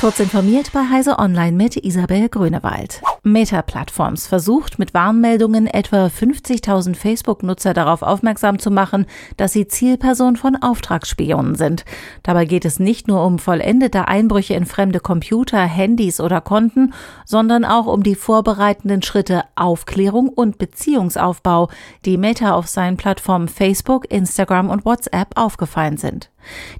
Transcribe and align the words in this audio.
Kurz 0.00 0.18
informiert 0.18 0.72
bei 0.72 0.88
Heise 0.88 1.18
Online 1.18 1.52
mit 1.52 1.76
Isabel 1.76 2.30
Grünewald. 2.30 3.02
Meta 3.22 3.60
Platforms 3.60 4.26
versucht 4.26 4.78
mit 4.78 4.94
Warnmeldungen 4.94 5.66
etwa 5.66 6.06
50.000 6.06 6.94
Facebook-Nutzer 6.94 7.74
darauf 7.74 8.00
aufmerksam 8.00 8.58
zu 8.58 8.70
machen, 8.70 9.04
dass 9.36 9.52
sie 9.52 9.68
Zielperson 9.68 10.36
von 10.36 10.56
Auftragsspionen 10.56 11.54
sind. 11.54 11.84
Dabei 12.22 12.46
geht 12.46 12.64
es 12.64 12.80
nicht 12.80 13.08
nur 13.08 13.26
um 13.26 13.38
vollendete 13.38 14.08
Einbrüche 14.08 14.54
in 14.54 14.64
fremde 14.64 15.00
Computer, 15.00 15.60
Handys 15.60 16.18
oder 16.18 16.40
Konten, 16.40 16.94
sondern 17.26 17.66
auch 17.66 17.84
um 17.84 18.02
die 18.02 18.14
vorbereitenden 18.14 19.02
Schritte 19.02 19.42
Aufklärung 19.54 20.30
und 20.30 20.56
Beziehungsaufbau, 20.56 21.68
die 22.06 22.16
Meta 22.16 22.54
auf 22.54 22.68
seinen 22.68 22.96
Plattformen 22.96 23.48
Facebook, 23.48 24.10
Instagram 24.10 24.70
und 24.70 24.86
WhatsApp 24.86 25.36
aufgefallen 25.36 25.98
sind. 25.98 26.30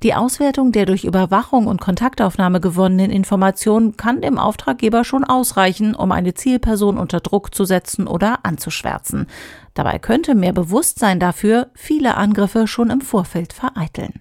Die 0.02 0.14
Auswertung 0.14 0.72
der 0.72 0.86
durch 0.86 1.04
Überwachung 1.04 1.66
und 1.66 1.80
Kontaktaufnahme 1.80 2.60
gewonnenen 2.60 3.10
Informationen 3.10 3.96
kann 3.96 4.20
dem 4.20 4.38
Auftraggeber 4.38 5.04
schon 5.04 5.24
ausreichen, 5.24 5.94
um 5.94 6.12
eine 6.12 6.34
Zielperson 6.34 6.98
unter 6.98 7.20
Druck 7.20 7.54
zu 7.54 7.64
setzen 7.64 8.06
oder 8.06 8.40
anzuschwärzen. 8.44 9.26
Dabei 9.74 9.98
könnte 9.98 10.34
mehr 10.34 10.52
Bewusstsein 10.52 11.20
dafür 11.20 11.68
viele 11.74 12.16
Angriffe 12.16 12.66
schon 12.66 12.90
im 12.90 13.00
Vorfeld 13.00 13.52
vereiteln. 13.52 14.14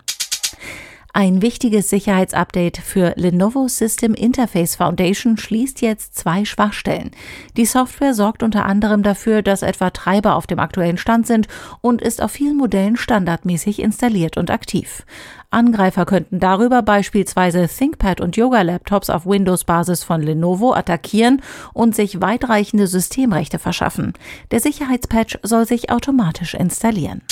Ein 1.19 1.41
wichtiges 1.41 1.89
Sicherheitsupdate 1.89 2.77
für 2.77 3.11
Lenovo 3.17 3.67
System 3.67 4.13
Interface 4.13 4.77
Foundation 4.77 5.35
schließt 5.35 5.81
jetzt 5.81 6.15
zwei 6.15 6.45
Schwachstellen. 6.45 7.11
Die 7.57 7.65
Software 7.65 8.13
sorgt 8.13 8.41
unter 8.41 8.65
anderem 8.65 9.03
dafür, 9.03 9.41
dass 9.41 9.61
etwa 9.61 9.89
Treiber 9.89 10.37
auf 10.37 10.47
dem 10.47 10.59
aktuellen 10.59 10.97
Stand 10.97 11.27
sind 11.27 11.49
und 11.81 12.01
ist 12.01 12.21
auf 12.21 12.31
vielen 12.31 12.55
Modellen 12.55 12.95
standardmäßig 12.95 13.81
installiert 13.81 14.37
und 14.37 14.49
aktiv. 14.49 15.05
Angreifer 15.49 16.05
könnten 16.05 16.39
darüber 16.39 16.81
beispielsweise 16.83 17.67
ThinkPad 17.67 18.21
und 18.21 18.38
Yoga-Laptops 18.38 19.09
auf 19.09 19.25
Windows-Basis 19.25 20.05
von 20.05 20.21
Lenovo 20.21 20.73
attackieren 20.73 21.41
und 21.73 21.97
sich 21.97 22.22
weitreichende 22.22 22.88
Systemrechte 22.88 23.59
verschaffen. 23.59 24.13
Der 24.51 24.61
Sicherheitspatch 24.61 25.38
soll 25.44 25.67
sich 25.67 25.91
automatisch 25.91 26.53
installieren. 26.53 27.23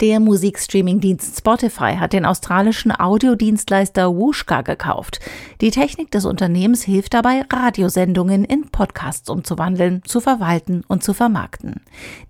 Der 0.00 0.20
Musikstreaming-Dienst 0.20 1.38
Spotify 1.38 1.96
hat 1.96 2.12
den 2.12 2.24
australischen 2.24 2.92
Audiodienstleister 2.96 4.14
Wooshka 4.14 4.62
gekauft. 4.62 5.18
Die 5.60 5.72
Technik 5.72 6.12
des 6.12 6.24
Unternehmens 6.24 6.84
hilft 6.84 7.14
dabei, 7.14 7.44
Radiosendungen 7.52 8.44
in 8.44 8.68
Podcasts 8.68 9.28
umzuwandeln, 9.28 10.02
zu 10.04 10.20
verwalten 10.20 10.84
und 10.86 11.02
zu 11.02 11.14
vermarkten. 11.14 11.80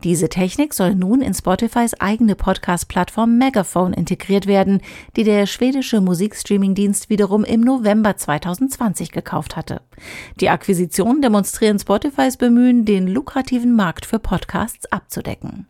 Diese 0.02 0.30
Technik 0.30 0.72
soll 0.72 0.94
nun 0.94 1.20
in 1.20 1.34
Spotifys 1.34 1.92
eigene 1.92 2.36
Podcast-Plattform 2.36 3.36
Megaphone 3.36 3.92
integriert 3.92 4.46
werden, 4.46 4.80
die 5.16 5.24
der 5.24 5.44
schwedische 5.44 6.00
Musikstreaming-Dienst 6.00 7.10
wiederum 7.10 7.44
im 7.44 7.60
November 7.60 8.16
2020 8.16 9.12
gekauft 9.12 9.56
hatte. 9.56 9.82
Die 10.40 10.48
Akquisitionen 10.48 11.20
demonstrieren 11.20 11.78
Spotifys 11.78 12.38
Bemühen, 12.38 12.86
den 12.86 13.06
lukrativen 13.06 13.76
Markt 13.76 14.06
für 14.06 14.18
Podcasts 14.18 14.90
abzudecken. 14.90 15.66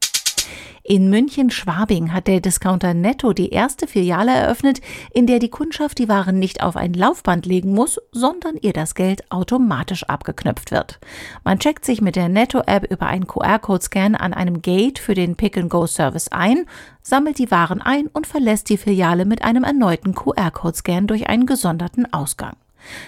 In 0.90 1.10
München-Schwabing 1.10 2.14
hat 2.14 2.28
der 2.28 2.40
Discounter 2.40 2.94
Netto 2.94 3.34
die 3.34 3.50
erste 3.50 3.86
Filiale 3.86 4.32
eröffnet, 4.32 4.80
in 5.12 5.26
der 5.26 5.38
die 5.38 5.50
Kundschaft 5.50 5.98
die 5.98 6.08
Waren 6.08 6.38
nicht 6.38 6.62
auf 6.62 6.76
ein 6.76 6.94
Laufband 6.94 7.44
legen 7.44 7.74
muss, 7.74 8.00
sondern 8.10 8.56
ihr 8.56 8.72
das 8.72 8.94
Geld 8.94 9.30
automatisch 9.30 10.04
abgeknüpft 10.04 10.70
wird. 10.70 10.98
Man 11.44 11.58
checkt 11.58 11.84
sich 11.84 12.00
mit 12.00 12.16
der 12.16 12.30
Netto-App 12.30 12.90
über 12.90 13.04
einen 13.04 13.26
QR-Code-Scan 13.26 14.14
an 14.14 14.32
einem 14.32 14.62
Gate 14.62 14.98
für 14.98 15.12
den 15.12 15.36
Pick-and-Go-Service 15.36 16.28
ein, 16.28 16.64
sammelt 17.02 17.38
die 17.38 17.50
Waren 17.50 17.82
ein 17.82 18.06
und 18.06 18.26
verlässt 18.26 18.70
die 18.70 18.78
Filiale 18.78 19.26
mit 19.26 19.44
einem 19.44 19.64
erneuten 19.64 20.14
QR-Code-Scan 20.14 21.02
durch 21.02 21.28
einen 21.28 21.44
gesonderten 21.44 22.10
Ausgang. 22.14 22.56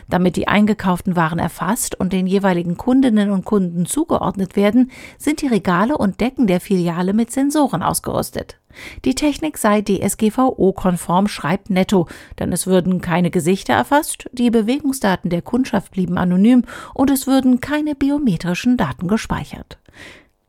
Damit 0.09 0.37
die 0.37 0.49
eingekauften 0.49 1.17
Waren 1.17 1.39
erfasst 1.39 1.99
und 1.99 2.13
den 2.13 2.27
jeweiligen 2.27 2.77
Kundinnen 2.77 3.31
und 3.31 3.45
Kunden 3.45 3.87
zugeordnet 3.87 4.57
werden, 4.57 4.91
sind 5.19 5.43
die 5.43 5.47
Regale 5.47 5.97
und 5.97 6.21
Decken 6.21 6.47
der 6.47 6.61
Filiale 6.61 7.13
mit 7.13 7.31
Sensoren 7.31 7.83
ausgerüstet. 7.83 8.59
Die 9.05 9.15
Technik 9.15 9.59
sei 9.59 9.83
DSGVO-konform, 9.83 11.29
schreibt 11.29 11.71
Netto, 11.71 12.07
denn 12.39 12.53
es 12.53 12.67
würden 12.67 13.01
keine 13.01 13.31
Gesichter 13.31 13.75
erfasst, 13.75 14.29
die 14.33 14.51
Bewegungsdaten 14.51 15.31
der 15.31 15.43
Kundschaft 15.43 15.93
blieben 15.93 16.19
anonym 16.19 16.65
und 16.95 17.11
es 17.11 17.27
würden 17.27 17.61
keine 17.61 17.95
biometrischen 17.95 18.77
Daten 18.77 19.09
gespeichert. 19.09 19.79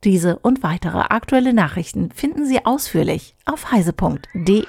Diese 0.03 0.40
und 0.40 0.63
weitere 0.63 1.00
aktuelle 1.00 1.53
Nachrichten 1.53 2.12
finden 2.12 2.45
Sie 2.45 2.66
ausführlich 2.66 3.35
auf 3.45 3.72
heise.de. 3.72 4.66